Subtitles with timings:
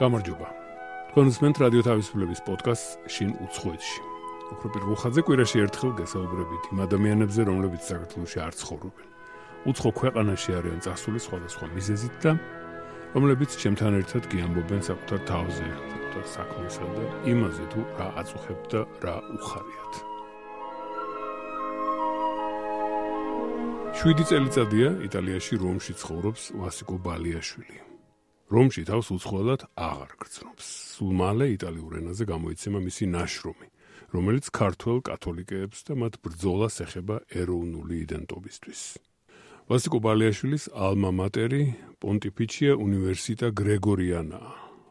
[0.00, 0.48] გამარჯობა.
[1.12, 4.00] თქვენ უსმენთ რადიო თავისუფლების პოდკასტ შინ უცხოეთში.
[4.52, 9.08] უფრო პირველ ხაზზე კვირაში ერთხელ გესაუბრებით იმ ადამიანებზე, რომლებიც საქართველოში არ ცხოვრობენ.
[9.68, 12.32] უცხო ქვეყანაში არიან წასული სხვადასხვა მიზეზით და
[13.12, 19.16] რომლებიც ჩემთან ერთად გიამბობენ საკუთარ თავზე, საკუთარ საქმესა და იმაზე თუ რა აწუხებთ და რა
[19.36, 19.94] უხარიათ.
[23.92, 27.91] 7 წელიწადია იტალიაში რომში ცხოვრობს ვასიკო ბალიაშვილი.
[28.52, 30.66] რომში თავს უცხოელად აღარ გრძნობს.
[30.92, 33.68] სულ მალე იტალიურ ენაზე გამოიცემა მისი ნაშრომი,
[34.12, 38.80] რომელიც ქართულ კათოლიკეებს და მათ ბრძოლას ეხება ეროვნული იდენტობისთვის.
[39.72, 41.62] ვასიკო ბალიაშვილის ალმა მატერი
[42.02, 44.40] პონტიფიჩია უნივერსიტა გრეგორიანა,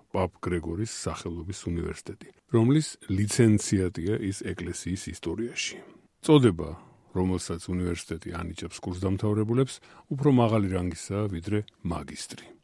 [0.09, 5.77] პაპ გრეგორის სახელობის უნივერსიტეტი, რომლის ლიცენზიატია ის ეკლესიის ისტორიაში.
[6.25, 6.69] წოდება
[7.11, 9.75] რომელსაც უნივერსიტეტი ანიჭებს კურსდამთავრებულებს,
[10.15, 12.60] უფრო მაღალი რანგისაა ვიდრე მაგისტრი.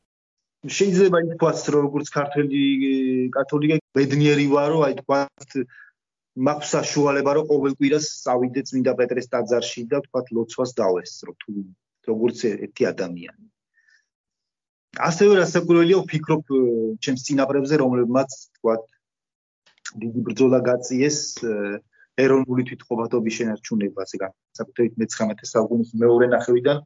[0.76, 2.62] შეიძლება ითქვას რომ როგორც ქართველი
[3.36, 5.50] კათოლიკე ბედნიერი ვარო, აი თქვათ
[6.48, 11.52] მაქვს საშუალება რომ ყოველ კვირას წავიდე წმინდა პეტრეს ტაძარში და თქვათ ლოცვას დავესწრო თუ
[12.10, 13.46] როგორც ერთი ადამიანი.
[14.98, 16.44] ასევე რასაკვირველია ვფიქრობ
[17.06, 18.84] ჩემს წინაპრებზე რომლებმაც თქვათ
[20.04, 21.20] დიდი ბრძოლა გაწიეს
[22.18, 24.24] ეროვნული თვითმყოფადობის შენარჩუნებას, ეგ
[24.58, 26.78] საკუთრებით მე-19 საუკუნის მეორე ნახევიდან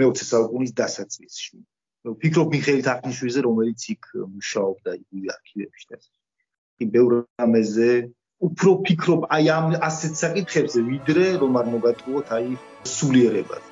[0.00, 1.60] მე-20 საუკუნის დასაწყისში.
[2.00, 7.12] ფიქრობ მიხეილ თახნიშვილზე რომელიც იქ მუშაობდა იგივე არქივებში და ის ბევრ
[7.44, 7.88] ამაზე
[8.48, 12.56] უფრო ფიქრობ აი ამ ასეთ საკითხებზე ვიდრე რომ არ მოგატყუოთ აი
[12.88, 13.64] სულიერებას.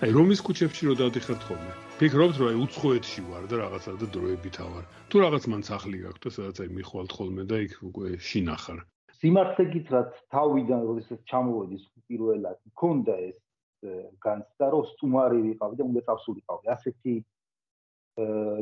[0.00, 1.72] აი რომის კუჩებში რო დავდიხართ ხოლმე?
[2.00, 6.22] ფიქრობთ რომ აი უცხოეთში ვარ და რაღაცა და დროებით ავარ თუ რაღაც მან სახლი გაქვთ
[6.24, 8.80] და სადაც აი მიხვალთ ხოლმე და იქ უკვე შინახარ
[9.20, 11.76] სიმართლე გითხრათ თავიდან როდესაც ჩამოვედი
[12.08, 13.36] პირველად მქონდა ეს
[14.26, 16.64] განცდა რომ სტუმარი ვიყავი და უნდა წავსულიყავი.
[16.74, 17.14] ასეთი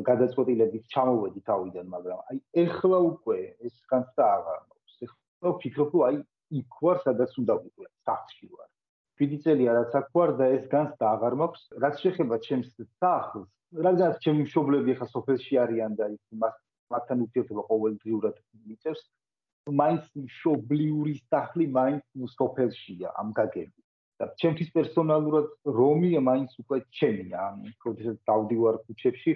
[0.09, 4.95] გადაწყვეტილებით ჩამოვედი თავიდან მაგრამ აი ეხლა უკვე ეს განცდა აღარ მაქვს.
[5.05, 6.17] ეხლა ვფიქრობ რომ აი
[6.59, 8.69] იქ ვარ სადაც უნდა ვიყო სახლში ვარ.
[9.19, 11.63] დიდი წელია რაც აქ ვარ და ეს განცდა აღარ მაქვს.
[11.83, 12.69] რაც შეეხება ჩემს
[12.99, 13.51] სახლს
[13.85, 16.55] რაღაც ჩემი მშობლები ახლა სოფელში არიან და იქ მას
[16.93, 18.35] მათთან ურთიერთობა ყოველდღიურად
[18.69, 19.01] მიწევს
[19.81, 22.03] მაინც მშობლიური სახლი მაინც
[22.37, 23.84] სოფელშია ამ გაგებით
[24.19, 25.47] და ჩემთვის პერსონალურად
[25.79, 29.33] რომი მაინც უკვე ჩემია ანუ როდესაც დავდივარ ქუჩებში.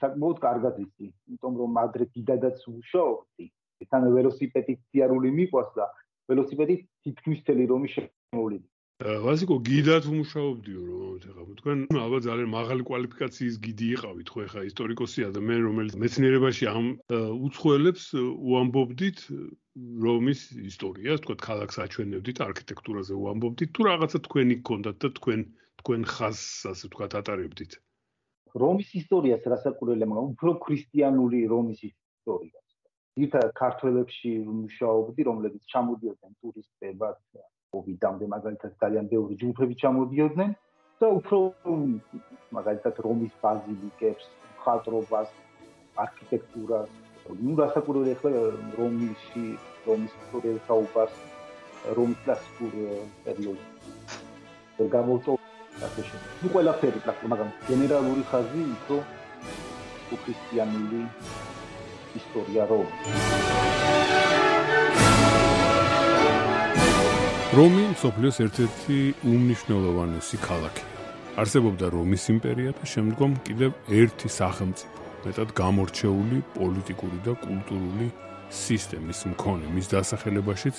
[0.00, 3.46] საკმაოდ კარგად ვიცი იმიტომ რომ ადრე დიდადაც ვუშაობდი
[3.92, 5.88] თან ველოსიპედი სიარული მიყვას და
[6.32, 8.71] ველოსიპედი თითქმის თელი რომი შემოვლიდა
[9.02, 15.28] ვასიკო გიდათ უმუშაობდიო რომ ეხლა თქვენ ალბათ ძალიან მაღალი კვალიფიკაციის გიდი იყავით ხო ეხლა ისტორიკოსია
[15.36, 16.86] და მე რომელიც მეცნიერებაში ამ
[17.48, 19.18] უცხოელებს უამბობდით
[20.06, 20.40] რომის
[20.72, 25.40] ისტორიას თქვა ქალაქს აჩვენებდით არქიტექტურაზე უამბობდით თუ რაღაცა თქვენი გქონდათ და თქვენ
[25.82, 27.72] თქვენ ხაზს ასე თქვა ატარებდით
[28.60, 32.68] რომის ისტორიას რასაკვირველია მაგრამ უფრო ქრისტიანული რომის ისტორიას.
[33.22, 37.16] ირთა ქართველებში მუშაობდი რომლებიც ჩამოდიოდნენ ტურისტებად
[37.78, 40.50] ოვიდამდე მაგალითად ძალიან ბევრი ჯგუფები ჩამოდიოდნენ
[41.00, 41.38] და უფრო
[42.56, 44.24] მაგალითად რომის ბაზილიკებს,
[44.62, 45.30] ხატრობას,
[46.04, 46.90] არქიტექტურას,
[47.44, 48.30] ნუ რასაკურველი ახლა
[48.78, 49.46] რომში,
[49.86, 51.16] რომის ისტორიას საუბარს,
[51.96, 52.72] რომის კლასიკურ
[53.24, 53.66] პერიოდს.
[54.76, 55.32] და გამოვწო
[55.86, 56.02] ასე
[56.42, 58.96] ნუ ყველაფერი პრაქტიკა, მაგრამ გენერალური ხაზი იყო
[60.22, 61.02] ქრისტიანული
[62.20, 64.31] ისტორია რომი.
[67.52, 68.94] რომი სოფლიოს ერთ-ერთი
[69.28, 70.88] უმნიშვნელოვანესი ქალაქია.
[71.36, 78.08] არსებობდა რომის იმპერია და შემდგომ კიდევ ერთი სახელმწიფო, მეტად გამორჩეული პოლიტიკური და კულტურული
[78.48, 80.76] სისტემის მქონე, მის დასახელებაშიც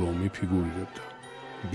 [0.00, 1.04] რომი ფიგურირებდა.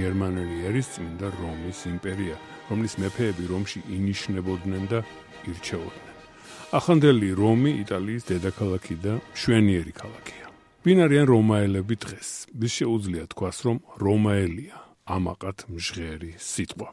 [0.02, 2.36] გერმანელი ერის წმინდა რომის იმპერია,
[2.74, 5.00] რომლის მეფეები რომში ინიშნებოდნენ და
[5.46, 6.16] ირჩეოდნენ.
[6.74, 10.49] ახანდელი რომი იტალიის დედაქალაქი და მშვენიერი ქალაქია.
[10.80, 12.30] ვინ არიან რომაელები დღეს?
[12.56, 14.78] ვის შეუძლია თქვას, რომ რომაელია
[15.16, 16.88] ამაყად მჟღერი სიტყვა?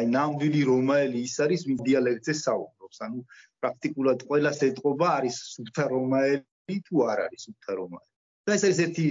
[0.00, 2.98] აი ნამდვილი რომაელი ის არის, ვინ დიალექტზე საუბრობს.
[3.06, 3.20] ანუ
[3.62, 8.12] პრაქტიკულად ყველას ეთყობა არის სუფთა რომაელი თუ არ არის სუფთა რომაელი.
[8.46, 9.06] და ეს არის ერთი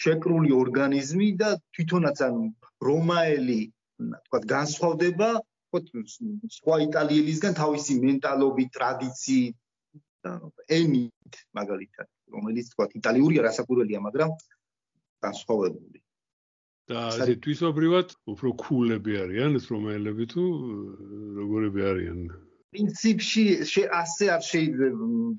[0.00, 2.44] შეკრული ორგანიზმი და თვითონაც ანუ
[2.88, 3.60] რომაელი
[4.28, 5.80] თქვა განსხვავდება თქვა
[6.60, 9.56] სხვა იტალიელისგან თავისი მენტალობით, ტრადიციით
[10.80, 12.08] ენით მაგალითად.
[12.34, 14.30] რომელიც თქვა იტალიურია რასაკვირველია, მაგრამ
[15.26, 15.98] განსხვავებული.
[16.90, 20.44] და ასე თვისობრივად უფრო კულები არიან ეს რომაელები თუ
[21.38, 22.18] როგორები არიან?
[22.74, 23.44] პრინციპში
[24.00, 24.88] ასე არ შეიძლება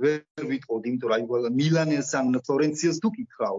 [0.03, 3.57] ვერ ვიტყოდ, იმიტომ რომ აი მილანელს ან ფლორენციას თუ კითხავ,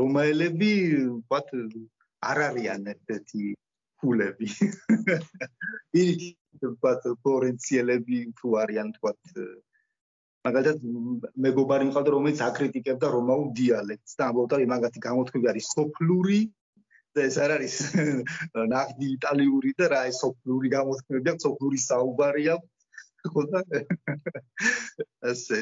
[0.00, 0.70] რომაელები
[1.02, 1.48] ვთქვათ
[2.30, 3.42] არ არიან ერთ-ერთი
[4.02, 4.48] ფულები.
[5.92, 9.20] პირიქით ვთქვათ ფლორენციელები თუ არიან ვთქვათ
[10.46, 10.86] მაგალითად
[11.46, 16.40] მეგობარი მყავდა რომელიც აკრიტიკებდა რომაულ დიალექტს და ამბობდა რომ მაგათი გამოთქმები არის სოფლური
[17.14, 17.76] და ეს არ არის
[18.74, 22.56] ნახდი იტალიური და რა ეს სოფლური გამოთქმები აქვს სოფლური საუბარია
[23.30, 23.62] ხო და?
[25.30, 25.60] ესე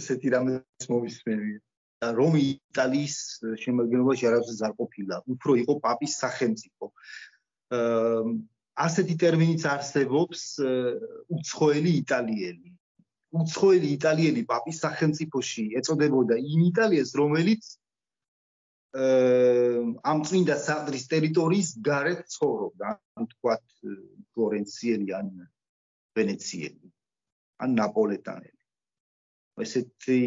[0.00, 1.60] ესეთი რამეს მოვისმენია.
[2.04, 3.16] რომ იტალიის
[3.60, 6.86] შემოგენობაში არავის არ ყოფილა უფრო იყო პაპის სახელმწიფო.
[8.86, 10.42] ასეთი ტერმინიც არსებობს
[11.36, 12.74] უცხოელი იტალიელი
[13.34, 17.62] უცხოელი იტალიელი პაპის სახელმწიფოში ეწოდებოდა იმ იტალიას, რომელიც
[18.94, 23.64] ამ წმინდა საყდრის ტერიტორიის გარეთ ცხოვრობდა, ან თქვათ
[24.34, 25.30] ფლორენციელი ან
[26.14, 26.90] ვენეციელი,
[27.64, 28.60] ან ნაპოლეტანელი.
[29.64, 30.20] ესეთი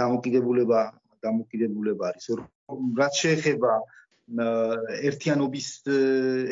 [0.00, 0.80] დამოკიდებულება
[1.24, 2.28] დამოკიდებულება არის,
[3.00, 3.72] რაც შეეხება
[5.10, 5.68] ერთიანობის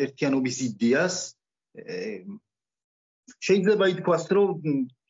[0.05, 1.16] ერთიანობის იდეას,
[3.46, 4.49] შეიძლება ითქვას, რომ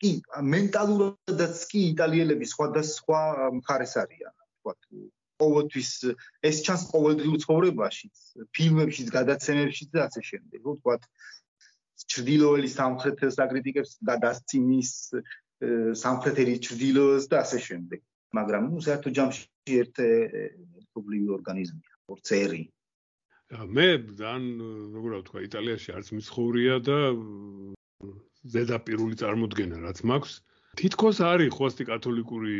[0.01, 0.11] კი,
[0.55, 3.21] მენტალურადაც კი იტალიელები სხვადასხვა
[3.59, 4.79] მხარეს არიან, თქვათ,
[5.39, 5.89] ყოველთვის
[6.49, 8.07] ეს ჩანს ყოველდღიურ ცხოვრებაში,
[8.53, 10.59] ფილმებშიც, გადაცემებშიც და ასე შემდეგ.
[10.67, 11.03] ხო, თქვათ,
[12.09, 14.91] ჭრდილოელი სამხრეთ საკრიტიკებს და დასცინის
[16.03, 17.99] სამხრეთელი ჭრდილოელს და ასე შემდეგ.
[18.37, 19.43] მაგრამ ნუ საერთო ჯამში
[19.81, 22.63] ერთ ერთობლივი ორგანიზმია, ორცერი.
[23.49, 23.87] მე
[24.19, 24.45] ძალიან
[24.93, 26.97] როგორ ვთქვა, იტალიაში არც მიცხოვრია და
[28.53, 30.35] ზედაპირული წარმოდგენა რაც მაქვს
[30.79, 32.57] თითქოს არის ხოსტი კათოლიკური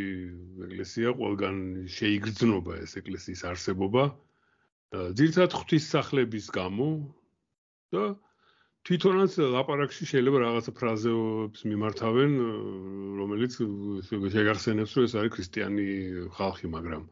[0.65, 1.59] ეკლესია ყველგან
[1.97, 4.03] შეიგრძნობა ეს ეკლესიის არსებობა
[5.19, 6.87] ძირთად ღვთის სახლების გამო
[7.95, 8.03] და
[8.89, 12.35] თვითონაც ლაპარაკში შეიძლება რაღაცა ფრაზეებს მიმართავენ
[13.21, 13.57] რომელიც
[14.35, 15.87] შეგახსენებს რომ ეს არის ქრისტიანი
[16.39, 17.03] ხალხი მაგრამ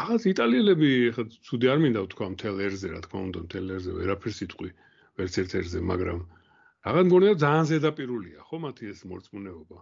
[0.00, 4.38] რაღაც იტალიელები ხა ცუდი არ მინდა ვთქვა მთელ ერზე რა თქმა უნდა მთელ ერზე ვერაფერს
[4.46, 4.70] იტყვი
[5.20, 6.20] ვერც ერთ ერზე მაგრამ
[6.88, 9.78] აღარ მგონია ძალიან ზედაპირულია ხო მათი ეს მორწმუნეობა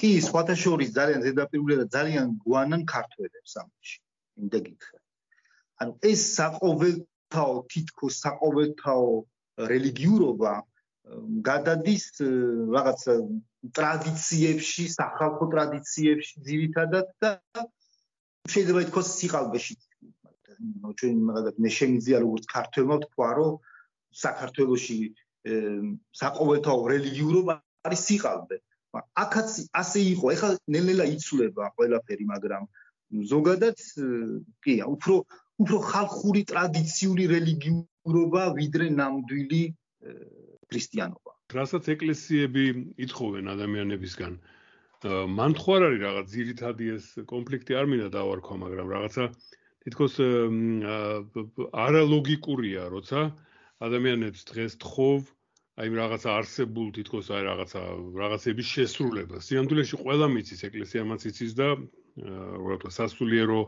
[0.00, 3.98] კი სხვათა შორის ძალიან ზედაპირულია და ძალიან გვანან ქართველებს ამაში
[4.44, 5.00] იმდა გითხრა
[5.84, 9.10] ანუ ეს საყოველთაო თითქოს საყოველთაო
[9.72, 10.54] რელიგიურობა
[11.46, 12.06] გადადის
[12.74, 13.02] რაღაც
[13.78, 17.30] ტრადიციებში, სახალხო ტრადიციებში ძირითადად და
[18.50, 19.76] შეიძლება ითქვას სიყალბეში.
[20.82, 23.52] ნუ ჩვენ მაგალითად მე შემიძლია როგორც ქართველმა თქვა, რომ
[24.24, 24.98] საქართველოსი
[25.46, 27.54] საყოველთაო რელიგიურობა
[27.86, 28.56] არის სიყალბე.
[28.96, 29.50] აქაც
[29.80, 30.26] ასე იყო.
[30.34, 32.62] ეხლა ნელ-ნელა იცვლება ყველაფერი, მაგრამ
[33.32, 33.78] ზოგადად
[34.64, 35.14] კი, უფრო
[35.62, 39.62] უფრო ხალხური ტრადიციული რელიგიურობა ვიდრე ნამდვილი
[40.68, 41.32] ქრისტიანობა.
[41.56, 42.64] რასაც ეკლესიები
[43.06, 44.32] ითხოვენ ადამიანებისგან.
[45.06, 49.24] მან თუ არ არის რაღაც ძირითადი ეს კონფლიქტი არ მინდა დავარქვა, მაგრამ რაღაცა
[49.86, 50.14] თითქოს
[51.86, 53.20] არალოგიკურია, როცა
[53.86, 55.20] ადამიანებს დღეს თხოვ
[55.76, 57.80] აი რაღაცა არსებულ თითქოს აი რაღაცა
[58.16, 59.36] რაღაცების შესრულება.
[59.44, 61.68] სიამდვილეში ყველა მიცის ეკლესიამაც იცის და
[62.16, 63.60] რა თქმა სასულიერო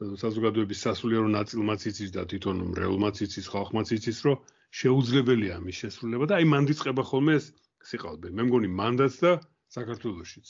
[0.00, 4.36] საზოგადოების სასულიერო ნაწილმაც იცის და თვითონ მრევლმაც იცის, ხალხმაც იცის, რომ
[4.70, 7.46] შეუძლებელია ამის შესრულება და აი მანდიწყება ხოლმე ეს
[7.90, 8.28] სიყალბე.
[8.30, 9.32] მე მგონი მანდაც და
[9.74, 10.46] საქართველოსიც.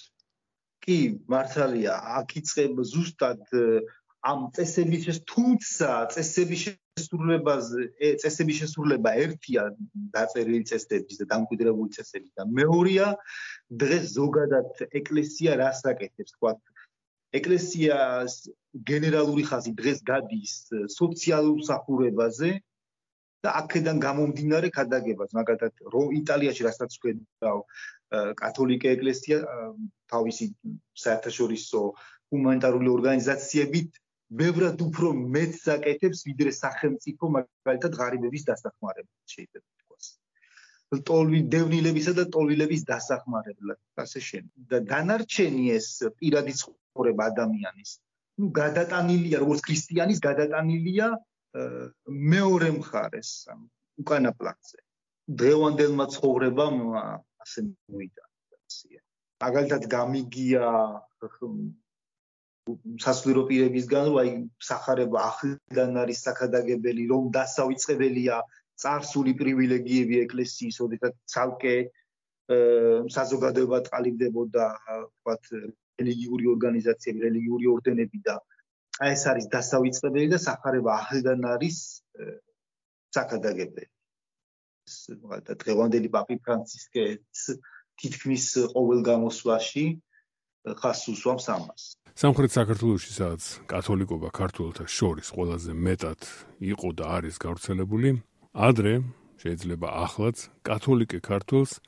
[0.85, 0.99] კი,
[1.33, 3.43] მართალია, აქ იწება ზუსტად
[4.21, 6.61] ამ წესების ეს თუმცა წესების
[7.01, 7.87] შესრულებაზე
[8.23, 9.67] წესების შესრულება ერთია
[10.15, 13.09] დაწერილი წესების და დამკვიდრებული წესების და მეორეა
[13.83, 16.53] დღეს ზოგადად ეკლესია რას აკეთებს თქვა?
[17.39, 18.35] ეკლესიას
[18.91, 20.55] გენერალური ხაზი დღეს გადის
[20.95, 22.51] სოციალურ სახურებაზე
[23.47, 27.63] და აქედან გამომდინარე ქადაგებას მაგალითად რომ იტალიაში რასაც ვხედავ
[28.43, 29.39] კათოლიკე ეკლესია
[30.13, 30.51] თავისი
[31.05, 31.83] საერთაშორისო
[32.35, 33.91] ჰუმანიტარული ორგანიზაციებით
[34.31, 40.07] ბევრად უფრო მეც საკეთებს ვიდრე სახელმწიფო მაგალითად ღარიბების დასახმარებლად შეიძლება თქვას.
[41.11, 44.45] ტოლვი დევნილებისა და ტოლვილების დასახმარებლად ასე შენ.
[44.71, 47.91] და დანარჩენი ეს პირადი ცხოვრება ადამიანის,
[48.39, 51.11] ну გადატანილია როგორც ქრისტიანის გადატანილია
[52.07, 53.31] მეორე მხარეს,
[54.03, 54.79] უკანა პლანზე.
[55.41, 56.77] დღევანდელმა ცხოვრებამ
[57.43, 57.61] ასე
[57.91, 58.25] მოიდა.
[59.41, 60.67] მაგალითად გამიგია
[63.05, 64.31] სასულიერო პირებისგან, რომ აი
[64.71, 68.37] სახარება ახლიდან არის საქადაგებელი, რომ დასავიწყებელია
[68.81, 71.75] царსული პრივილეგიები ეკლესიის, ოდესღაც ცალკე
[73.17, 75.43] საზოგადოება ტყალიბდებოდა, ვთქვათ,
[76.01, 78.37] რელიგიური ორგანიზაციები, რელიგიური ორდენები და
[79.01, 81.77] აი ეს არის დასავიწყებელი და სახარება ახლიდან არის
[83.17, 83.91] საქადაგებელი.
[85.47, 87.43] და დღევანდელი პაპი ფრანცისკეც
[88.03, 89.85] თითქმის ყოველ გამოსვლაში
[90.81, 91.83] ხას უსვამს ამას.
[92.19, 96.21] სამხრეთ საქართველოში სადაც კათოლიკობა ქართველთა შორის ყველაზე მეტად
[96.61, 98.11] იყო და არის გავრცელებული,
[98.51, 98.95] ადრე
[99.41, 100.37] შეიძლება ახლაც
[100.67, 101.79] კათოლიკე ქართველს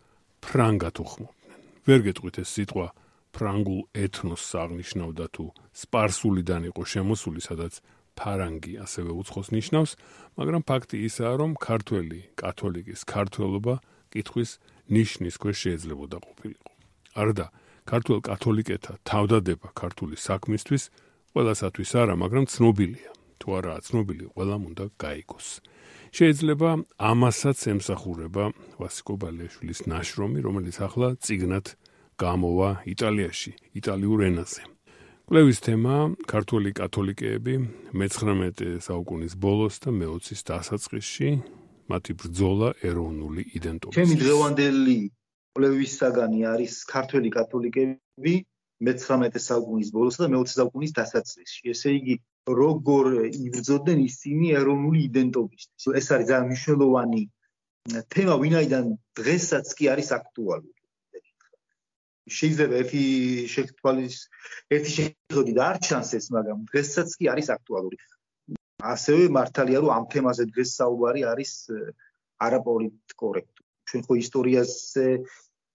[0.42, 1.60] ფრანგად უხმობდნენ.
[1.86, 2.86] ვერ გეტყვით ეს სიტყვა
[3.32, 5.44] ფრანგულ ეთნოს აღნიშნავდა თუ
[5.82, 7.80] სპარსულიდან იყო შემოსული, სადაც
[8.12, 9.92] ფარანგი ასევე უცხოს ნიშნავს,
[10.36, 13.74] მაგრამ ფაქტი ისაა, რომ ქართველი კათოლიკის ქართველობა
[14.12, 14.50] კითხვის
[14.92, 16.70] ნიშნის ქვეშ შეიძლებოდა ყოფილიყო.
[17.16, 17.46] არდა
[17.88, 20.82] ქართულ კათოლიკეთა თავდადება ქართული საქმისთვის
[21.32, 23.10] ყველასათვის არა, მაგრამ ცნობილია.
[23.42, 25.48] თუ არაა ცნობილი, ყველამ უნდა გაიგოს.
[26.14, 26.70] შეიძლება
[27.10, 28.44] ამასაც ემსახურება
[28.78, 31.66] ვასიკო ბალეშვილის ნაშრომი, რომელიც ახლა ციგნად
[32.22, 34.62] გამოვა იტალიაში, იტალიურ ენაზე.
[35.26, 35.94] კვლევის თემა
[36.28, 37.54] ქართული კათოლიკეები
[37.98, 41.28] მე-19 საუკუნის ბოლოს და მე-20-ის დასაწყისში
[41.90, 43.96] მათი ბრძოლა ეროვნული იდენტობის.
[43.96, 44.98] ჩემი დღევანდელი
[45.56, 48.34] კვლევის საგანი არის ქართული კათოლიკეები
[48.86, 51.62] მე-19 საუკუნის ბოლოს და მე-20 საუკუნის დასაწყისში.
[51.72, 52.14] ესე იგი,
[52.60, 55.90] როგორ იბრძოდნენ ისინი ეროვნული იდენტობისთვის.
[56.00, 57.22] ეს არის ძალიან მნიშვნელოვანი
[58.14, 58.86] თემა, ვინაიდან
[59.20, 60.72] დღესაც კი არის აქტუალური.
[62.38, 63.04] შეიძლება ერთი
[63.54, 64.16] შეთვალის
[64.74, 67.98] ერთი შეხედვით არ ჩანს ეს, მაგრამ დღესაც კი არის აქტუალური.
[68.94, 71.52] ასევე მართალია რომ ამ თემაზე დღეს საუბარი არის
[72.46, 73.61] არაპოლიტკორექტული.
[73.92, 75.06] ჩვენ ხო ისტორიაზე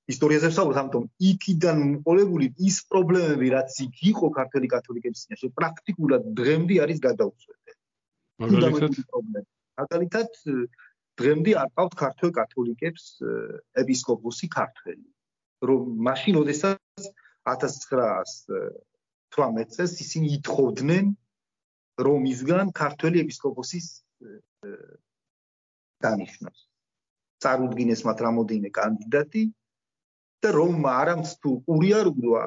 [0.07, 6.75] ისტორიაზე ვსაუბრობთ, ამიტომ იქიდან მოყოლებული ის პრობლემები, რაც იქ იყო ქართული კათოლიკების წინაშე, პრაქტიკულად დღემდე
[6.83, 7.73] არის გადაუცვლელი.
[8.43, 8.93] მაგალითად,
[9.81, 10.29] მაგალითად
[11.19, 13.03] დღემდე არ ყავთ ქართულ კათოლიკებს
[13.83, 15.07] ეპისკოპოსი ქართველი.
[15.67, 17.05] რომ მაშინ ოდესაც
[17.49, 21.05] 1918 წელს ისინი ითხოვდნენ
[22.07, 23.87] რომ ისგან ქართველი ეპისკოპოსის
[26.05, 26.59] დანიშნოს.
[27.43, 29.43] წარუდგინეს მათ რამოდენიმე კანდიდატი
[30.45, 32.43] და რომ არამც თუ ურიარუა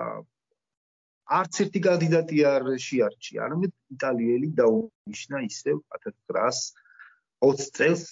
[1.39, 8.03] არც ერთი კანდიდატი არ შეარჩია, არამედ იტალიელი დაუნიშნა ისევ 1920 წელს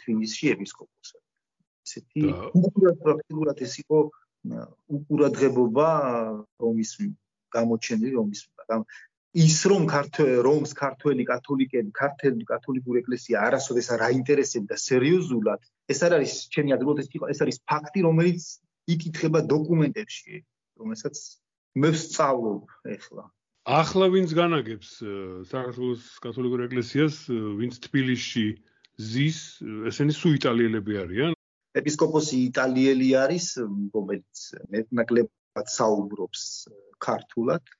[0.00, 1.22] თბილისში ეპისკოპოსად.
[1.86, 2.22] ესეთი
[2.60, 3.98] უკურად პრაქტიკულად ეს იყო
[4.96, 5.88] უყურადღებობა
[6.64, 6.90] რომის
[7.56, 8.40] გამოჩენილი რომის
[9.34, 9.84] ის რომ
[10.46, 15.60] რომს ქართველი კათოლიკები ქართული კათოლიკური ეკლესია არასოდეს არ აინტერესებდა სერიოზულად
[15.92, 18.42] ეს არ არის ჩემი აზრით ეს იყო ეს არის ფაქტი რომელიც
[18.94, 20.34] იკითხება დოკუმენტებში
[20.80, 21.16] რომელსაც
[21.82, 22.64] მე ვსწავლობ
[22.96, 23.24] ეხლა
[23.66, 24.90] ახლა ვინც განაგებს
[25.52, 27.16] საქართველოს კათოლიკურ ეკლესიას
[27.60, 28.46] ვინც თბილისში
[28.96, 29.40] ზის
[29.90, 31.36] ესენი სულ იტალიელები არიან
[31.76, 33.46] ეპისკოპოსი იტალიელი არის,
[33.92, 36.44] რომელიც მეტნაკლებად საუბრობს
[37.04, 37.74] ქართულად.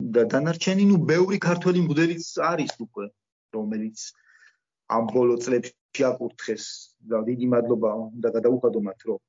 [0.00, 3.06] და დანარჩენი, ну, ბევრი ქართველი მგდელიც არის უკვე,
[3.56, 3.98] რომელიც
[4.96, 6.64] ამ ბოლო წლებში აკურთხეს
[7.10, 9.20] და დიდი მადლობა უნდა გადაუხადო მათ, რომ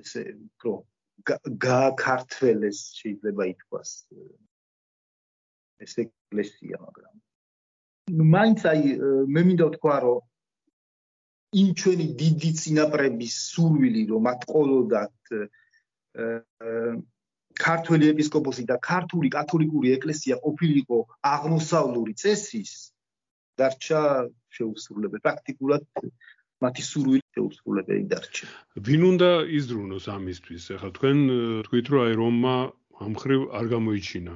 [0.00, 0.72] ესე უფრო
[1.66, 3.90] გააქართველეს შეიძლება ითქვას
[5.84, 7.14] ეს ეკლესია, მაგრამ.
[8.36, 8.80] მაინც აი
[9.34, 10.20] მე მინდა ვთქვა, რომ
[11.60, 15.16] იმ ჩვენი დიდი წინაპრების სურვილი რომ მათ ყოლოდათ
[17.56, 20.98] ქართული ეპისკოპოსი და ქართული კათოლიკური ეკლესია ყოფილიყო
[21.34, 22.72] აღმოსავლური წესის.
[23.56, 24.00] დარჩა
[24.56, 25.84] შეუსრულებელი პრაქტიკულად
[26.64, 28.46] მათი სურვილი შეუსრულებელი დარჩა.
[28.88, 30.62] ვინ უნდა იზრუნოს ამისთვის?
[30.76, 31.18] ახლა თქვენ
[31.68, 32.54] თქვით რომ აი რომმა
[33.06, 34.34] ამხრივ არ გამოიჩინა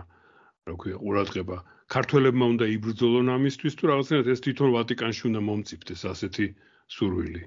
[0.66, 1.56] რა ქვია ყურადღება.
[1.90, 6.46] ქართველებმა უნდა იბრძოლონ ამისთვის თუ რაღაცნაირად ეს თვითონ ვატიკანში უნდა მომწიფდეს ასეთი
[6.96, 7.42] სურვილი.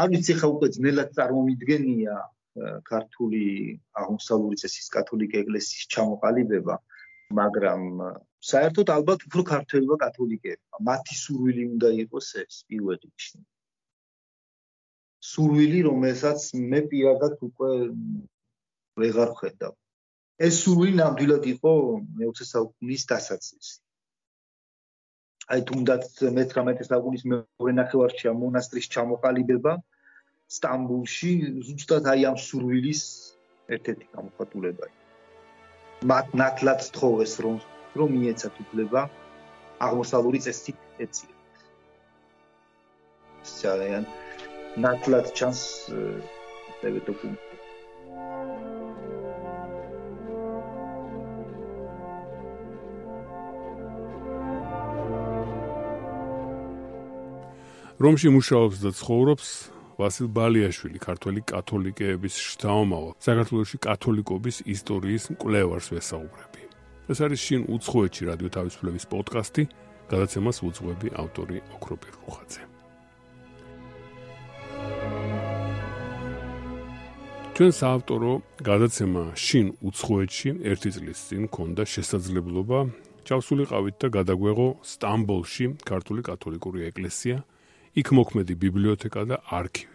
[0.00, 2.14] არ ვიცი ხა უკვე ძნელად წარმომიდგენია
[2.88, 3.44] ქართული
[3.96, 6.76] აღმოსავლური წესის კათოლიკე ეკლესიის ჩამოყალიბება,
[7.38, 7.82] მაგრამ
[8.50, 10.76] საერთოდ ალბათ უფრო ქართველობა კათოლიკეებმა.
[10.88, 13.38] მათი სურვილი უნდა იყოს ეს პირველ რიგში.
[15.32, 16.40] სურვილი, რომელსაც
[16.72, 17.70] მე პირადად უკვე
[19.00, 19.72] ვეღარ ხედავ.
[20.46, 21.72] ეს სურვილი ნამდვილად იყო
[22.18, 23.74] მე-20 საუკუნის დასაწყისი.
[25.52, 26.04] აი თუნდაც
[26.36, 29.72] მე-19 საუკუნის მეორე ნახევარშია მონასტრის ჩამოყალიბება
[30.52, 31.32] სტამბულში
[31.66, 33.02] ზუსტად აი ამ სურვილის
[33.74, 34.92] ერთ-ერთი გამოხატულებაა.
[36.10, 37.56] მათ ნათლად თხოვეს რომ
[37.98, 39.02] რომ მიეცათ უფლება
[39.86, 41.40] აღმოსავლური წესით ეწიათ.
[43.62, 44.04] ძალიან
[44.84, 45.62] ნათლად ჩანს
[46.82, 47.52] ეს დოკუმენტი.
[58.02, 59.48] რომში მუშაობს და ცხოვრობს
[60.00, 66.62] ვასილ ბალიაშვილი, ქართველი კათოლიკეების შთაომავა, საქართველოსი კათოლიკობის ისტორიის მკვლევარს ვესაუბრები.
[67.12, 69.62] ეს არის შინ უცხოეთში რადიო თავისუფლების პოდკასტი,
[70.12, 72.62] გადაცემას უძღვები ავტორი ოქროპირ რუხაძე.
[77.52, 78.32] ჩვენ საავტორო
[78.64, 82.78] გადაცემა შინ უცხოეთში ერთი წლის წინ ქონდა შესაძლებლობა
[83.28, 87.36] ჩავსულიყავით და გადაგვეღო სტამბოლში ქართული კათოლიკური ეკლესია
[87.92, 89.92] იქ მოქმედი ბიბლიოთეკა და არქივი.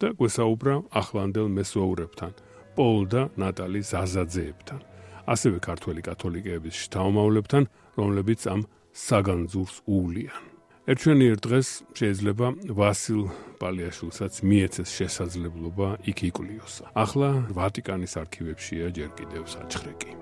[0.00, 2.32] და გვესაუბრა ახლანდელ მესვაურებთან,
[2.76, 4.80] პოლ და ნატალი ზაზაძეებთან,
[5.24, 7.62] ასევე ქართველი კათოლიკეების შთამომავლებთან,
[7.96, 8.60] რომლებიც ამ
[8.92, 10.44] საგანძურს უვლიან.
[10.86, 13.22] ერჩვენიერ დღეს შეიძლება ვასილ
[13.60, 16.74] პალიაშვილსაც მიეცეს შესაძლებლობა იქ იკვლიოს.
[16.92, 20.12] ახლა ვატიკანის არქივებშია ჯერ კიდევ საჩხრეკი.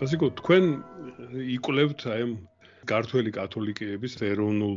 [0.00, 0.64] ასიკო თქვენ
[1.54, 2.32] იკვლევთ აი ამ
[2.92, 4.74] ქართველი კათოლიკეების ეროვნულ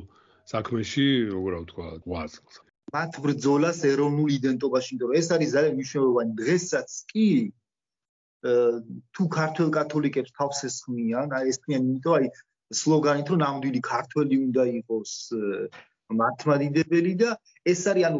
[0.54, 2.56] საქმეში, როგორ ვთქვა, ვაზლს.
[2.94, 7.28] მათ ბრძოლას ეროვნულ იდენტობაში, იმიტომ რომ ეს არის ძალიან მნიშვნელოვანი დღესაც კი
[9.16, 12.28] თუ ქართულ კათოლიკებს თავს ესხმიან, აი ესხმიან იმიტომ აი
[12.80, 15.14] სლოგანით რომ ნამდვილი ქართველი უნდა იყოს
[16.22, 17.30] მართლმადიდებელი და
[17.74, 18.20] ეს არის ანუ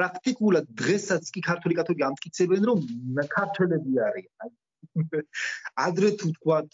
[0.00, 2.78] პრაქტიკულად დღესაც კი ქართული კათოლიკე ამტკიცებენ რომ
[3.36, 4.50] ქართველები არიან.
[5.86, 6.72] ადრე თუ თქვათ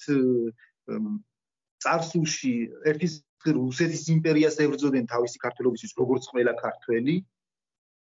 [1.85, 2.53] წარსულში
[2.91, 3.15] ერთის
[3.47, 7.17] რუსეთის იმპერიას ებრძოდნენ თავისი ქართველობისთვის როგორც ყველა ქართველი.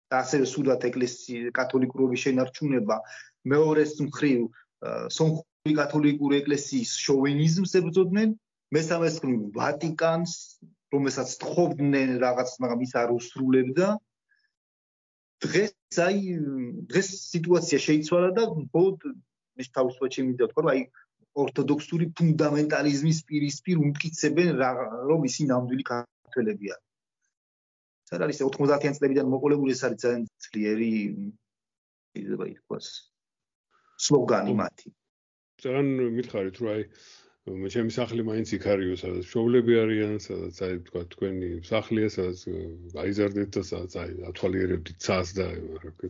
[0.06, 2.98] და ასევე სუდათ ეკლესიის კათოლიკურობის შენარჩუნება
[3.52, 4.40] მეორეს მხრივ
[5.18, 8.30] სომხური კათოლიკური ეკლესიის შოვინიზმს ებრძოდნენ.
[8.76, 10.34] მესამეს მხრივ ვატიკანს
[10.94, 13.88] რომელსაც თხოვდნენ რაღაც მაგრამ ის არ უსრულებდა.
[15.46, 15.74] დღეს
[16.08, 16.20] აი
[16.92, 18.98] დღეს სიტუაცია შეიცვალა და მხოლოდ
[19.58, 20.82] მის თავისუფლად შემიძლია თქვა, აი
[21.44, 24.52] ორთოდოქსური ფუნდამენტალიზმის პირისპირ უმტკიცებენ
[25.10, 26.84] რომ ისი ნამდვილი ქართველები არიან.
[28.06, 30.92] ეს არის 90-იან წლებიდან მოყოლებული ეს არის ძალიან ძლიერი
[32.16, 32.88] შეიძლება ითქვას
[34.08, 34.90] სლოგანი მათი.
[35.66, 35.88] ძალიან
[36.18, 36.84] მითხარით რომ აი
[37.46, 42.40] ჩემი სახლი მაინც იქ არის, სადაც შოვლები არიან, სადაც აი თქვა თქვენი სახლია, სადაც
[43.04, 45.46] აიზარდეთ და სადაც აი ათვალიერებდით ცას და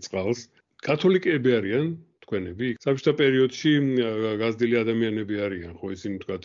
[0.05, 0.39] წყალს.
[0.87, 1.89] კათოლიკეები არიან,
[2.25, 2.67] თქვენები.
[2.85, 3.71] საბჭოთა პერიოდში
[4.41, 6.37] გაზრდილი ადამიანები არიან ხო ისინი თქვა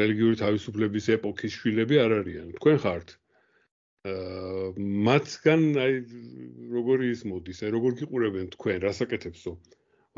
[0.00, 2.46] რელიგიური თავისუფლების ეპოქის შვილები არ არიან.
[2.58, 3.08] თქვენ ხართ.
[4.02, 4.62] აა
[5.06, 5.92] მათგან აი
[6.74, 7.58] როგორი ის მოდის?
[7.62, 8.78] აი როგორ გიყურებენ თქვენ?
[8.86, 9.52] რასაკეთებსო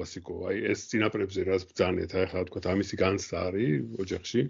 [0.00, 0.34] ვასიკო?
[0.48, 2.10] აი ეს წინაპრებზე რას ბძანეთ?
[2.16, 4.42] აი ხა თქვა ამისი განცდა არის ოჯახში?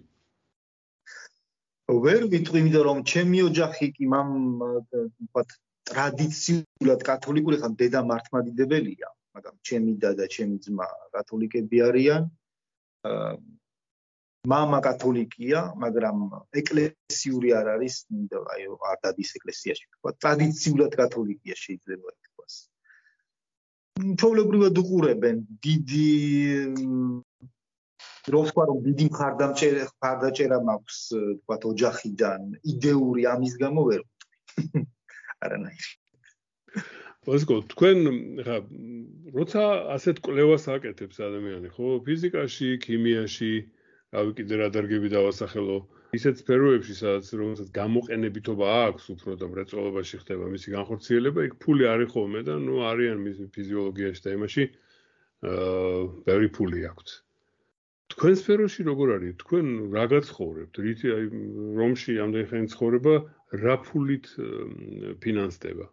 [2.04, 4.30] ვერ ვიტყვი იმიტომ რომ ჩემი ოჯახი კი მამ
[4.94, 5.42] თქვა
[5.90, 12.22] ტრადიციულად კათოლიკური ხან დედა მართლმადიდებელია მაგრამ ჩემი და და ჩემი ძმა კათოლიკები არიან.
[14.52, 16.16] мама კათოლიკია, მაგრამ
[16.60, 17.94] ეკლესიური არ არის,
[18.54, 19.84] აი არ დადის ეკლესიაში.
[20.22, 22.54] ტრადიციულად კათოლიკია შეიძლება ითქვას.
[24.20, 26.10] ჩვეულებრივად უყურებენ დიდი
[28.32, 30.98] რომ ვთქვა რომ დიდი მხარდამჭერა მხარდაჭერა მაქვს
[31.40, 32.40] თქვა ოჯახიდან
[32.72, 34.82] идеური ამის გამო ვერ ვიტყვი
[35.44, 35.92] არანაირი
[37.28, 37.98] მოსკო თქვენ
[38.46, 38.56] ხა
[39.34, 39.62] როცა
[39.96, 41.98] ასეთ კვლევას აკეთებს ადამიანი ხო?
[42.06, 43.50] ფიზიკაში ქიმიაში
[44.14, 45.78] რავი კიდე რა დარგები დავასახელო.
[46.14, 52.12] ისეთ სფეროებში სადაც რომელსაც გამოყენებითობა აქვს უფრო და მრეწველობაში ხდება მისი განხორციელება იქ ფული არის
[52.14, 54.64] ხოლმე და ნუ არიან მის ფიზიოლოგიაში და იმაში
[55.50, 55.98] აა
[56.30, 57.18] ბევრი ფული აქვს
[58.14, 59.34] თქვენ სფეროში როგორ არის?
[59.42, 61.24] თქვენ რა გაცხოვრებთ რითი აი
[61.78, 63.14] რომში ამდენი ხანი ცხოვრება
[63.64, 64.26] რა ფულით
[65.24, 65.86] ფინანსდება?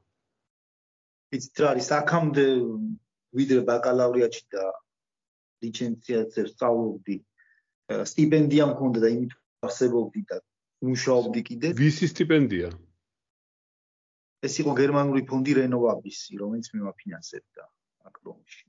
[1.38, 2.46] იცით რა არის აქამდე
[3.38, 4.66] ვიდრე ბაკალავრიატში და
[5.64, 7.18] ლიცენზიაციას სწავლობდი
[8.12, 9.36] სტიპენდია მქონდა და იმით
[9.68, 10.40] არსებობდი და
[10.88, 11.68] მუშაობდი კიდე.
[11.78, 12.72] ვისი სტიპენდია?
[14.48, 17.66] ეს იყო გერმანული ფონდი რენოვაბისი რომელიც მიმოფინანსებდა
[18.10, 18.64] აკრომში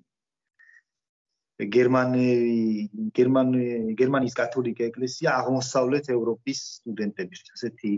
[1.77, 2.27] გერმანი
[3.19, 3.63] გერმანი
[4.01, 7.93] გერმანიის კათოლიკე ეკლესია აღმოსავლეთ ევროპის სტუდენტებისთვის ასეთი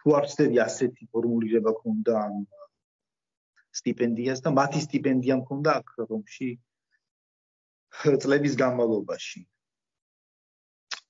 [0.00, 2.36] თუ არ ვცდები ასეთი ფორმულირება ქონდა ამ
[3.78, 6.48] სტიპენდიას და მათი სტიპენდია მქონდა აქ რომში
[8.22, 9.40] წლების განმავლობაში.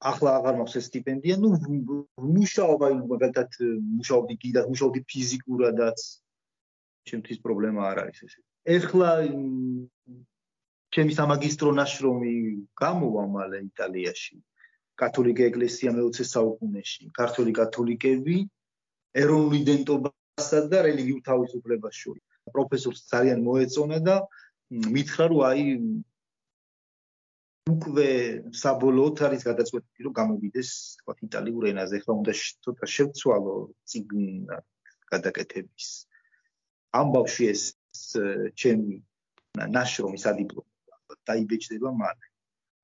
[0.00, 1.48] ახლა აღარ მაქვს ეს სტიპენდია, ну
[2.36, 3.50] მუშაობა მაგალითად
[4.00, 5.98] მუშაობდი კიდე მუშაობდი ფიზიკურადაც
[7.10, 8.34] ჩემთვის პრობლემა არ არის ეს.
[8.76, 9.10] ეხლა
[10.96, 12.34] ჩემი სამაგისტრო ნაშრომი
[12.82, 14.36] გამოვა მალე იტალიაში.
[15.00, 18.36] კათოლიკე ეკლესია მე-20 საუკუნეში, ქართული კათოლიკები
[19.22, 22.29] ეროვნულ იდენტობასა და რელიგიურ თავისუფლებას შორის.
[22.54, 24.16] პროფესორს ძალიან მოეწონა და
[24.70, 25.64] მითხრა რომ აი
[27.70, 28.08] უკვე
[28.62, 32.32] საბოლოოდ არის გადაწყვეტილი რომ გამოვიდეს თქვა იტალიურ ენაზე ხა უნდა
[32.64, 33.54] ცოტა შევცვალო
[33.90, 34.24] ციგნ
[35.12, 35.86] გადაკეთების.
[37.00, 37.62] ამბავში ეს
[38.62, 38.96] ჩემი
[39.76, 42.26] ნაშრომი სადიპლომო დაიბეჭდება მალე.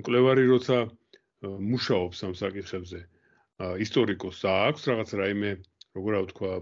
[0.06, 0.76] კლევარი როცა
[1.72, 3.00] მუშაობს ამ საკითხებზე
[3.86, 5.50] ისტორიკოს აქვს რაღაც რაიმე
[5.96, 6.52] როგორ ვთქვა,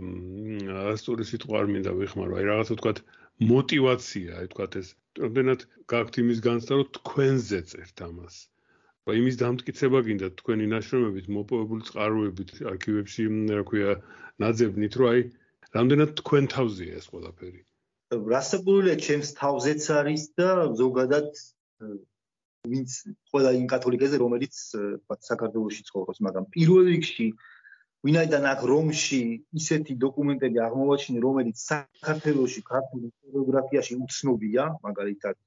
[1.00, 2.98] სწორი სიტყვა არ მინდა ვიხმარო, აი რაღაცა ვთქვათ
[3.50, 8.34] мотивация, აი ვთქვათ ეს რამდენად გაქვთ იმის განცდა, რომ თქვენზე წერთ ამას.
[9.10, 13.24] აი იმის დამტკიცება გინდა თქვენი ნაშრომებით, მოპოვებული წყაროებით, არქივებში,
[13.58, 13.90] რა ქვია,
[14.44, 15.20] ნაძებნით, რომ აი
[15.74, 17.60] რამდენად თქვენ თავზეა ეს ყველაფერი.
[18.14, 21.28] რასაკვირველია, ჩემს თავზეც არის და ზოგადად
[22.64, 22.90] ვინც
[23.34, 24.54] ყველა იმ კათოლიკეზე, რომელიც
[25.04, 27.53] თქვა საქართველოსში ცხოვრობს, მაგრამ პირველ რიგში აა
[28.04, 29.18] ვინაიდან აქ რომში
[29.58, 35.38] ისეთი დოკუმენტები აღმოვაჩინე რომელიც საქართველოსში ქართული ისტორიოგრაფიაში უცნობია მაგალითად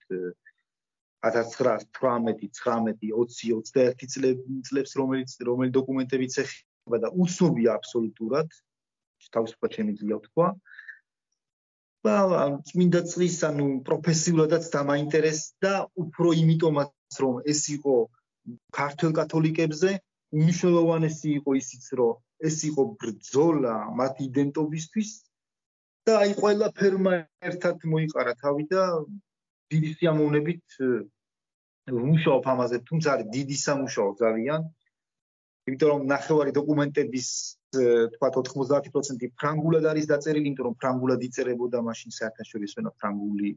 [1.28, 8.58] 1918 19 20 21 წლებს რომელიც რომელი დოკუმენტებიც ეხება და უცნობია აბსოლუტურად
[9.38, 10.50] თავისუფლად შემიძლია ვთქვა
[12.08, 12.18] და
[12.72, 17.96] წმინდა წლის ანუ პროფესიულადაც დამაინტერესდა უფრო იმიტომაც რომ ეს იყო
[18.82, 19.92] ქართულ კათოლიკებზე
[20.36, 25.12] უნიშნელოვანესი იყო ისიც რომ ეს იყო ბრძოლა მათ იდენტობისთვის
[26.08, 27.14] და აი ყველა ფერმა
[27.52, 28.84] ერთად მოიყარა თავი და
[29.74, 30.66] დიდი სიამოვნებით
[31.88, 34.68] ვმუშაობ ამაზე თუმცა არის დიდი სამუშაო ძალიან
[35.68, 37.28] იმიტომ რომ ნახევარი დოკუმენტების
[38.16, 43.52] თქვა 90% ფრანგულად არის დაწერილი იმიტომ რომ ფრანგულად იწერებოდა მაშინ საერთაშორისო ენა ფრანგული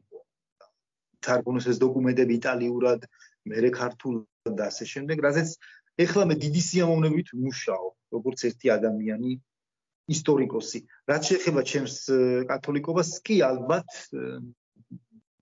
[1.27, 3.07] თარგმნოს ეს დოკუმენტები იტალიურად
[3.51, 5.55] მერე ქართულად და ასე შემდეგ რაზეც
[5.99, 9.31] ეხლა მე დიდი სიამოვნებით ვმუშაობ როგორც ერთი ადამიანი
[10.11, 10.79] ისტორიკოსი.
[11.11, 11.95] რაც შეეხება ჩემს
[12.49, 13.89] კათოლიკობას, კი ალბათ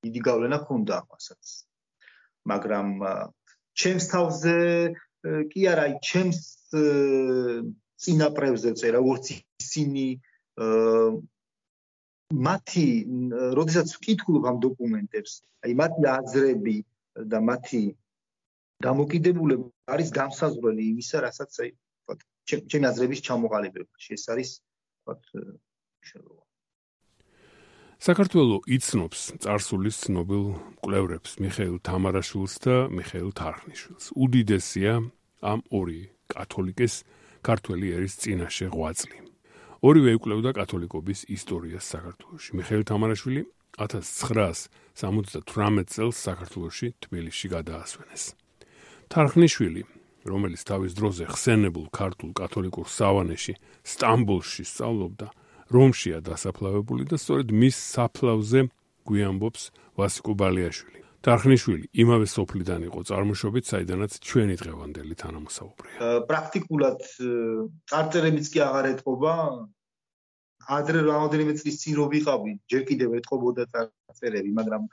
[0.04, 1.44] დიდი გავლენა ჰქონდა ამასაც.
[2.50, 2.88] მაგრამ
[3.80, 4.58] ჩემს თავზე
[5.52, 6.42] კი არა, ჩემს
[8.00, 10.08] წინაპრებზე წერა, როგორც ისინი
[12.30, 12.88] მათი,
[13.58, 15.34] როდესაც ვკითხულობ ამ დოკუმენტებს,
[15.66, 16.78] აი მათი აზრები
[17.32, 17.84] და მათი
[18.80, 26.48] დამოკიდებულება არის გამსაზღვრელი იმისა, რასაც აი ვთქვათ, ჩემი აზრების ჩამოყალიბებაში ეს არის ვთქვათ მნიშვნელოვანი.
[28.00, 30.44] საქართველო იცნობს царსულის ცნობილ
[30.80, 34.06] მკვლევრებს მიხეილ თამარაშვილს და მიხეილ თარხნიშვილს.
[34.16, 34.94] უდიდესია
[35.44, 36.96] ამ ორი კათოლიკეს
[37.44, 39.20] ქართველი ერის წინაშე ღვაწლი.
[39.84, 42.50] ორივე იკვლევდა კათოლიკობის ისტორიას საქართველოში.
[42.60, 43.42] მიხეილ თამარაშვილი
[43.84, 48.24] 1978 წელს საქართველოში თბილისში გადაასვენეს.
[49.10, 49.84] თარხნიშვილი
[50.30, 53.54] რომელიც თავის დროზე ხსენებულ ქართულ კათოლიკურ სავანეში
[53.88, 55.28] სტამბოლში სწავლობდა,
[55.74, 58.62] რომშია დასაფლავებული და სწორედ მის საფლავზე
[59.10, 59.64] გვიამბობს
[60.00, 61.00] ვასიკო ბალიაშვილი.
[61.20, 65.98] თარხნიშვილი იმავე სოფლიდან იყო წარმოშობით, საიდანაც ჩვენი დღევანდელი თანამოსაუბრეა.
[66.30, 67.00] პრაქტიკულად
[67.92, 69.34] წარწერებიც კი აღარ ეთყობა.
[70.70, 74.84] ადრე რამოდენიმე წლის წინ რო ვიყავი, ჯერ კიდევ ეთყობოდა წარწერები, მაგრამ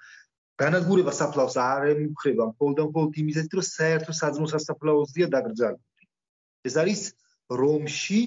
[0.62, 2.44] განადგურება საფლავს არ ემუქრება.
[2.52, 5.84] მხოლოდ მხოლოდ იმისათვის რომ საერთო საძმო სასაფლაოზია დაკრძალული
[6.66, 7.00] ეს არის
[7.62, 8.20] რომში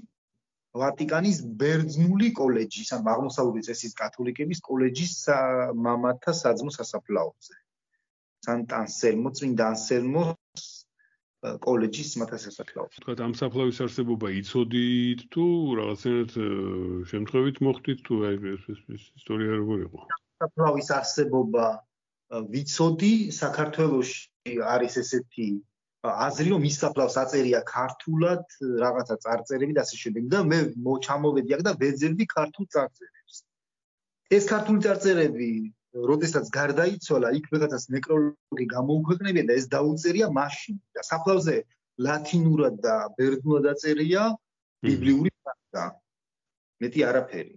[0.79, 5.15] ვატიკანის ბერძნული კოლეჯი სამ აღმოსავლური წესის კათოლიკების კოლეჯის
[5.85, 7.55] მამათა საძმო სასაფლაოზე.
[8.45, 10.23] სანტანსელმო წმინდა ანსელმო
[11.65, 13.01] კოლეჯის მამათა სასაფლაოზე.
[13.03, 15.45] თქვა ამ საფლავის არსებობა იცოდით თუ
[15.81, 16.31] რაღაცნაირად
[17.11, 19.99] შემთხვევით მოხდით თუ აი ეს ისტორია როგორ იყო?
[20.39, 21.65] საფლავის არსებობა
[22.29, 25.47] ვიცოდი საქართველოში არის ესეთი
[25.99, 28.43] აზრი რომ ისაფლავს აწერია ქართულად
[28.83, 30.23] რაღაცა წარწერები და ასე შემდეგ.
[30.33, 30.59] და მე
[31.05, 33.35] ჩამოვედი აქ და ვეძებდი ქართულ წარწერებს.
[34.37, 35.51] ეს ქართული წარწერები
[36.11, 40.75] როდესაც გარდაიცვალა იქ ვიღაცას ნეკროლოგი გამოუქვეყნებია და ეს დაუწერია მაშინ.
[40.95, 41.55] და საფლავზე
[41.99, 44.23] ლათინურად და ბერძნულად აწერია
[44.85, 45.83] ბიბლიური ფაქტა.
[46.79, 47.55] მეტი არაფერი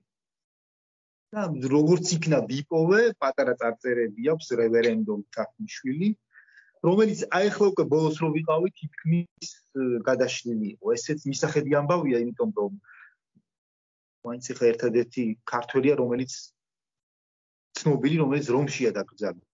[1.32, 6.08] და როგორც იქნა ვიპოვე, პატარა წარწერები აქვს რევერენდომ თახნიშვილი,
[6.84, 9.52] რომელიც აიხლა უკვე ბოლოს რო ვიყავი, თითქმის
[10.08, 10.86] გადაშლილი იყო.
[10.96, 12.72] ესეც მისახედი ამბავია, იმიტომ რომ
[14.28, 16.32] მაინც ხა ერთადერთი ქართველია, რომელიც
[17.80, 19.51] ცნობილი, რომელიც რომშია დაკრძალული.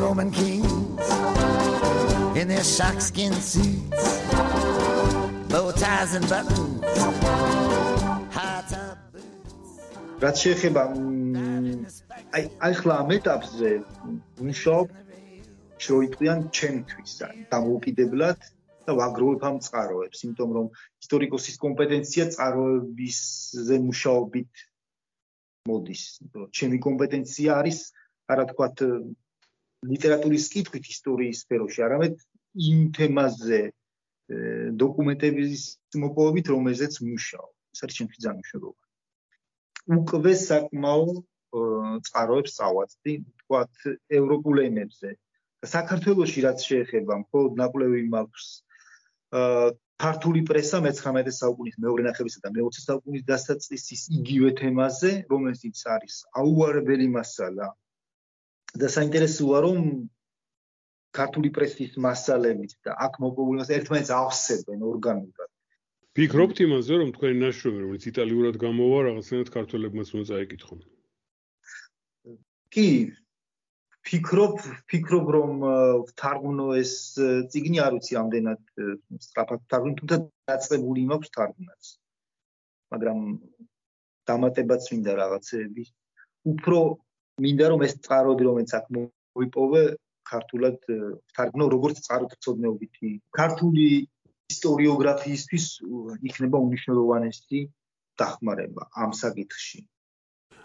[0.00, 0.64] Roman kings
[2.40, 4.04] in their sharkskin suits,
[5.52, 6.80] bow ties and buttons,
[8.32, 9.68] high top boots.
[10.24, 10.82] რაც შეეხება
[12.36, 13.70] აი აი ხლა ამ ეტაპზე
[14.48, 14.88] მუშაობ
[15.84, 17.12] შოიტყვიან ჩემთვის
[17.52, 18.40] დამოუკიდებლად
[18.86, 20.66] და ვაგროვებ ამ წყაროებს, იმიტომ რომ
[21.04, 24.52] ისტორიკოსის კომპეტენცია წყაროებისზე მუშაობით
[25.68, 26.02] მოდის.
[26.56, 27.78] ჩემი კომპეტენცია არის
[28.32, 28.76] არა თქვათ
[29.88, 32.14] ლიტერატურის კითხვით ისტორიის სფეროში, არამედ
[32.70, 33.60] იმ თემაზე
[34.82, 35.62] დოკუმენტების
[36.02, 37.50] მოპოვებით, რომელზეც მუშაობ.
[37.74, 38.86] ეს არის ჩემთვის ძალიან მნიშვნელოვანი.
[39.96, 41.06] უკვე საკმაო
[42.06, 43.12] წყაროებს წავაწყდი,
[43.42, 43.74] თქვათ,
[44.20, 45.08] ევროპულ ენებზე.
[45.66, 48.46] საქართველოსი რაც შეეხება, მხოლოდ ნაკვლევი მაქვს
[50.00, 57.08] ქართული პრესა მე-19 საუკუნის მეორე ნახევრისა და მე-20 საუკუნის დასაწყისის იგივე თემაზე, რომელიც არის აუარებელი
[57.16, 57.66] მასალა.
[58.78, 59.78] და საინტერესოა, რომ
[61.16, 65.50] ქართული პრესის მასალებით და აქ მოპოვებული მასალები ერთმანეთს ავსებენ ორგანულად.
[66.18, 70.80] ფიქრობთ იმაზე, რომ თქვენი ნაშრომი, რომელიც იტალიურად გამოვა, რაღაცნაირად ქართველებმაც უნდა წაიკითხონ?
[72.74, 72.88] კი,
[74.06, 74.54] ფიქრობ,
[74.90, 75.52] ფიქრობ რომ
[76.22, 76.92] თარგმნო ეს
[77.50, 78.62] ციგნი არ ვიცი ამდენად
[79.26, 80.16] სწრაფად თარგმნი, თუმცა
[80.50, 81.82] დაწყებული მაქვს თარგმნაც.
[82.94, 83.18] მაგრამ
[84.30, 85.84] დამატებაც მინდა რაღაცეები.
[86.50, 86.78] უფრო
[87.44, 89.82] მინდა რომ ეს წყაროდი რომელიც აქ მოვიპოვე
[90.30, 90.78] ქართულად
[91.36, 93.10] თარგმნო როგორც წყაროთწოდნეობითი.
[93.40, 93.86] ქართული
[94.52, 95.64] ისტორიოგრაფიისთვის
[96.28, 97.58] იქნება უნიშნელოვანესი
[98.20, 99.80] დახმარება ამ საკითხში.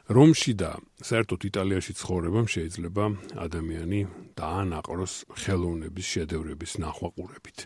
[0.05, 3.03] რომში და საერთოდ იტალიაში ცხოვრებამ შეიძლება
[3.45, 3.99] ადამიანი
[4.37, 7.57] დაანაყროს ხელოვნების შედევრების ნახვაყურებით.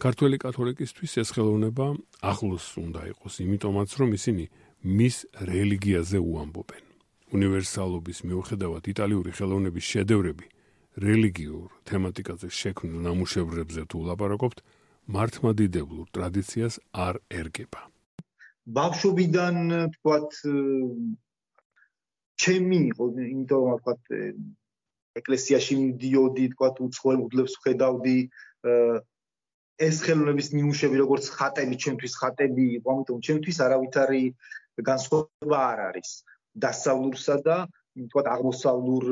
[0.00, 1.86] ქართველი კათოლიკისთვის ეს ხელოვნება
[2.32, 4.44] ახლოს უნდა იყოს, იმიტომაც რომ ისინი
[4.96, 5.16] მის
[5.52, 6.95] რელიგიაზე უამბობენ.
[7.36, 10.46] უნივერსალობის მიუხედავად იტალიური ხელოვნების შედევრები
[11.04, 14.62] რელიგიურ თემატიკაზე შექმნილ ნამუშევრებზე თუ ლაპარაკობთ,
[15.16, 17.80] მართმადიდებლურ ტრადიციას არ ერგება.
[18.78, 19.56] ბავშვობიდან
[19.96, 20.30] თქვათ
[22.44, 24.02] ჩემი იყო, იმიტომ რომ თქვათ
[25.20, 28.18] ეკლესიაში მიდიოდი, თქვათ უცხოელ მუდლებს ხედავდი
[29.86, 34.22] ეს ხელოვნების ნიმუშები როგორც ხატები, ჩემთვის ხატები, ამიტომ ჩემთვის არავითარი
[34.88, 36.10] განსხვავება არ არის
[36.64, 37.56] დასავლურსა და
[37.96, 39.04] თქვათ აღმოსავლურ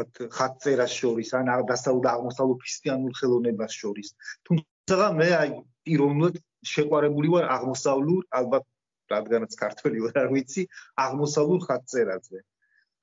[0.00, 4.08] ვთქვათ ხატწერას შორის ან დასავლურ და აღმოსავლურ ქრისტიანულ ხელოვნებას შორის.
[4.46, 5.50] თუმცა მე აი
[5.86, 6.36] პიროვნულად
[6.72, 8.64] შეყვარებული ვარ აღმოსავლურ, ალბათ
[9.10, 10.62] რადგანაც ქართველი ვარ, არ ვიცი,
[11.04, 12.38] აღმოსავლურ ხატწერაზე.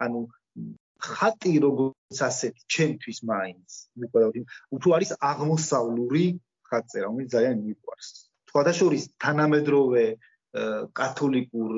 [0.04, 0.20] ანუ
[0.98, 3.70] ხატი როგორც ასეთი, ჩემთვის მაინც,
[4.02, 6.26] მიყვარდა, უფრო არის აღმოსავლური
[6.70, 8.10] ხატწერა, რომელიც ძალიან მიყვარს.
[8.58, 10.06] და შორის თანამედროვე
[11.00, 11.72] კათოლიკურ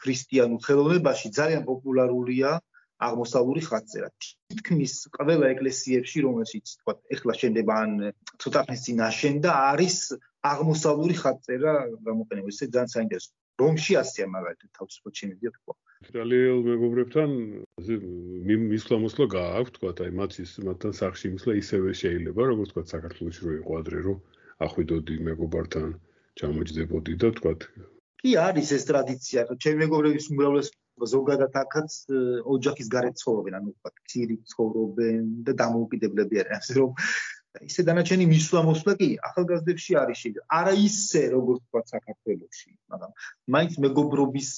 [0.00, 2.60] ქრისტიანულ ხელოვნებაში ძალიან პოპულარულია
[3.00, 4.08] აღმოსავლური ხატწერა.
[4.52, 7.92] თითქმის ყველა ეკლესიებში, რომელშიც თქვა, ეხლა შენდება ან
[8.44, 9.96] ცოტა ხნის წინ აშენდა, არის
[10.52, 11.72] აღმოსავლური ხატწერა
[12.06, 12.52] გამოყენებული.
[12.52, 13.30] ეს ძალიან საინტერესო.
[13.60, 15.74] რომში ასია მაგალითად თავისუფლად შემიძლია თქვა.
[16.08, 17.30] იტალიელ მეგობრებთან
[18.72, 23.72] მისლამოსლო გააქვთ, თქვა, აი მათის მათთან სახში მისლა ისევე შეიძლება, როგორც თქვა საქართველოს რო იყო
[23.80, 24.18] ადრე, რომ
[24.64, 25.88] ახვიდოდი მეგობართან,
[26.40, 27.52] ჩამოჯდებოდი და თქვა
[28.20, 31.90] კი არის ეს ტრადიცია, ჩემი მეგობრების უმრავლესობა ზოგადად ახაც
[32.54, 36.90] ოჯახის გარეთ ცხოვრობენ, ანუ ვთქვათ, ქირი ცხოვრობენ და დამოუკიდებლები არიან, ასე რომ
[37.66, 40.46] ისე დანარჩენი მისვამოსვლა კი ახალგაზრდებში არის შეიძლება.
[40.60, 43.12] არა ისე როგორც ვთქვათ საქართველოში, მაგრამ
[43.54, 44.50] მაინც მეგობრობის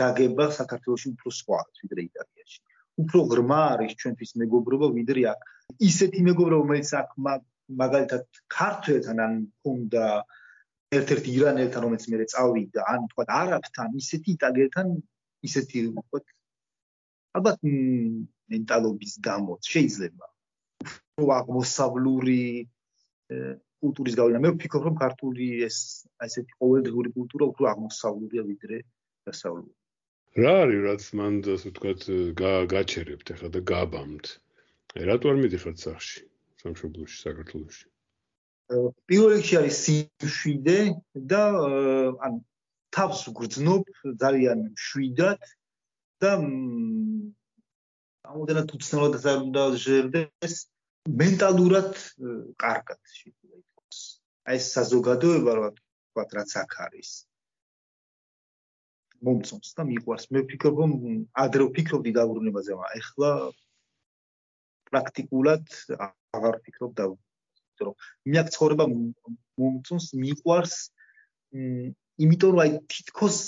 [0.00, 2.58] გაგება საქართველოში უფრო სხვა ვიდრე იტალიაში.
[3.02, 5.40] უფრო ღრმა არის ჩვენთვის მეგობრობა ვიდრე აქ.
[5.90, 7.08] ისეთი მეგობრობა, რომელიც აქ
[7.80, 8.22] მაგალითად
[8.56, 9.32] ქართველთან ან
[9.64, 10.06] ქონდა
[10.98, 14.88] ერთ-ერთ ირანელთან რომელიც მე წავიდა ან თქვა არაბთან ისეთი იტალიელთან
[15.48, 16.20] ისეთი თქვა
[17.38, 17.58] ალბათ
[18.54, 20.26] მენტალობის გამოც შეიძლება.
[21.18, 22.42] რო აღმოსავლური
[23.84, 24.42] კულტურის გავლენა.
[24.44, 25.78] მე ვფიქრობ რომ ქართული ეს
[26.26, 28.76] ესეთი ყოველდღიური კულტურა უფრო აღმოსავლურია ვიდრე
[29.28, 29.72] დასავლური.
[30.42, 34.24] რა არის რაც მან ასე ვთქვა გაჩერებთ ახლა და გაბამთ?
[35.10, 36.20] რატო არ მიდიხართ სახში
[36.62, 37.84] სამშობლოში საქართველოში
[38.70, 40.78] პირველ რიგში არის სიმშვიდე
[41.32, 41.42] და
[42.26, 42.38] ან
[42.96, 43.90] თავს გრძნობ
[44.22, 45.42] ძალიან შვიდად
[46.24, 46.30] და
[48.32, 50.54] ამოდენად უცნაურად არ უნდა ჟერდეს
[51.22, 51.92] მენტალურად
[52.64, 53.98] კარგად შეიძლება ითქვას.
[54.48, 57.10] აი ეს საზოგადოება რა თქვა რაც აქ არის.
[59.24, 60.24] მომწონს და მიყვარს.
[60.32, 60.92] მე ვფიქრობ რომ
[61.44, 63.30] ადრე ვფიქრობდი დაბრუნებაზე, მაგრამ ეხლა
[64.88, 65.66] პრაქტიკულად
[66.36, 67.04] აღარ ვფიქრობ და
[67.74, 67.94] იმიტომ რომ
[68.30, 70.76] მე აქ ცხოვრება მომწონს, მიყვარს,
[71.54, 73.38] იმიტომ რომ აი თითქოს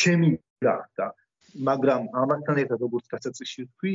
[0.00, 0.28] ჩემი
[0.64, 1.06] გახდა,
[1.68, 3.92] მაგრამ ამასთან ერთად როგორც გასაწევში ვთქვი,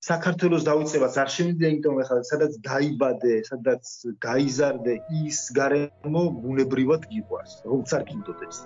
[0.00, 3.84] საქართველოს დაიწყებას არ შემიძლია, იმიტომ რომ ახლა სადაც დაიბადე, სადაც
[4.26, 8.64] გაიზარდე, ის გარემო ბუნებრივად გიყვარს, როგორც არ გინდოდეს.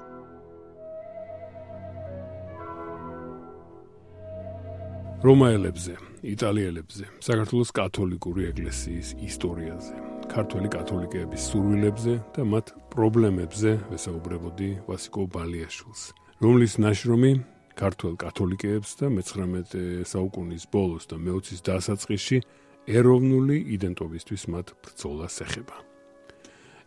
[5.25, 5.95] რომაელებზე,
[6.35, 9.95] იტალიელებზე, საქართველოს კათოლიკური ეკლესიის ისტორიაზე,
[10.29, 16.03] ქართული კათოლიკეების სურვილებზე და მათ პრობლემებზე ვესაუბრებოდი ვასიკო ბალიაშვილს,
[16.45, 17.33] რომლის ნაშრომი
[17.73, 22.39] ქართულ კათოლიკეებს და მე-19 საუკუნის ბოლოს და მე-20-ის დასაწყისში
[22.85, 25.77] ეროვნული იდენტობისთვის მათ ბრძოლას ეხება.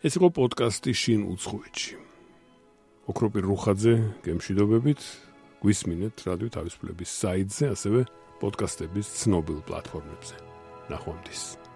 [0.05, 1.95] ეს იყო პოდკასტი შინ უცხოეთში.
[3.09, 3.93] ოქროპირ რუხაძე,
[4.29, 5.01] გემშვიდობებით,
[5.57, 8.01] გვისმინეთ რადიო თავისუფლების საიტზე, ასევე
[8.41, 10.35] პოდკასტების ცნობილ პლატფორმებზე.
[10.89, 11.66] ნახვამდის.